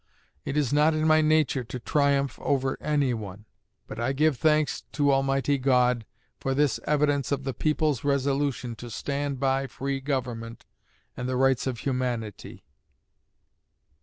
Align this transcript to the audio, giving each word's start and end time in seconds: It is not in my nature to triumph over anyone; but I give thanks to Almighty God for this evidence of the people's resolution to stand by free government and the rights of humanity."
It 0.45 0.57
is 0.57 0.73
not 0.73 0.95
in 0.95 1.05
my 1.05 1.21
nature 1.21 1.63
to 1.63 1.79
triumph 1.79 2.39
over 2.39 2.75
anyone; 2.81 3.45
but 3.85 3.99
I 3.99 4.13
give 4.13 4.35
thanks 4.35 4.81
to 4.93 5.11
Almighty 5.11 5.59
God 5.59 6.07
for 6.39 6.55
this 6.55 6.79
evidence 6.87 7.31
of 7.31 7.43
the 7.43 7.53
people's 7.53 8.03
resolution 8.03 8.75
to 8.77 8.89
stand 8.89 9.39
by 9.39 9.67
free 9.67 10.01
government 10.01 10.65
and 11.15 11.29
the 11.29 11.37
rights 11.37 11.67
of 11.67 11.77
humanity." 11.81 12.65